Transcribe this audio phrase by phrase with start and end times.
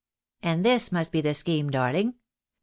[0.41, 2.15] And this must be the scheme, darling.